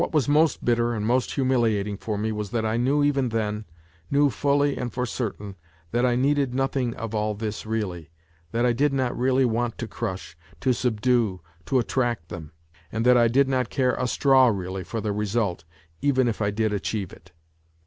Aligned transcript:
was 0.13 0.27
most 0.27 0.65
bitter 0.65 0.95
and 0.95 1.05
most 1.05 1.29
humiliat 1.35 1.85
ing 1.85 1.95
for 1.95 2.17
me 2.17 2.31
was 2.31 2.49
that 2.49 2.65
I 2.65 2.75
knew 2.75 3.03
even 3.03 3.29
then, 3.29 3.65
knew 4.09 4.31
fully 4.31 4.75
and 4.75 4.91
for 4.91 5.05
certain, 5.05 5.55
that 5.91 6.07
I 6.07 6.15
needed 6.15 6.55
nothing 6.55 6.95
of 6.95 7.13
all 7.13 7.35
this 7.35 7.67
really, 7.67 8.09
that 8.51 8.65
I 8.65 8.73
did 8.73 8.93
not 8.93 9.15
really 9.15 9.45
want 9.45 9.77
to 9.77 9.87
crush, 9.87 10.35
to 10.61 10.73
subdue, 10.73 11.41
to 11.67 11.77
attract 11.77 12.29
them, 12.29 12.51
and 12.91 13.05
that 13.05 13.15
I 13.15 13.27
did 13.27 13.47
not 13.47 13.69
care 13.69 13.93
a 13.93 14.07
straw 14.07 14.47
really 14.47 14.83
for 14.83 15.01
the 15.01 15.11
result, 15.13 15.65
even 16.01 16.27
if 16.27 16.41
I 16.41 16.49
did 16.49 16.73
achieve 16.73 17.13
it. 17.13 17.31